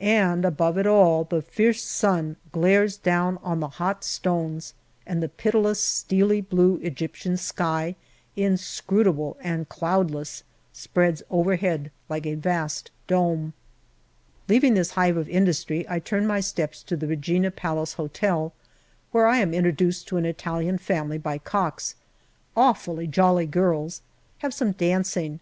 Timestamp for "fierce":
1.40-1.80